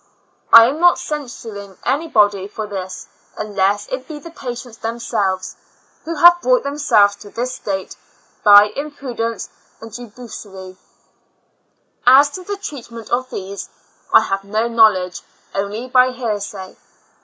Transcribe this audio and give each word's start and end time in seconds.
I 0.51 0.65
am 0.65 0.79
not 0.79 0.97
censuring 0.97 1.77
anybody 1.85 2.47
for 2.47 2.65
this, 2.65 3.05
unless 3.37 3.87
it 3.89 4.07
be 4.07 4.17
the 4.17 4.31
patients 4.31 4.77
themselves, 4.77 5.55
who 6.05 6.15
have 6.15 6.41
brought 6.41 6.63
themselves 6.63 7.15
to 7.17 7.29
this 7.29 7.53
state 7.53 7.95
by 8.43 8.71
imprudence 8.75 9.49
and 9.79 9.93
debauchery. 9.93 10.77
As 12.07 12.31
to 12.31 12.41
the 12.41 12.57
treatment 12.57 13.11
of 13.11 13.29
these, 13.29 13.69
I 14.11 14.21
have 14.21 14.43
no 14.43 14.67
knowledge, 14.67 15.21
only 15.53 15.87
by 15.87 16.09
hearsay. 16.13 16.75